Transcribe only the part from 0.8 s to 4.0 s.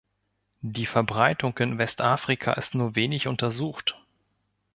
Verbreitung in Westafrika ist nur wenig untersucht.